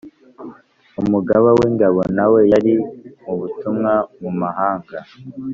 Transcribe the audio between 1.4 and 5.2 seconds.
w'ingabo nawe yari mu butumwa mu mahanga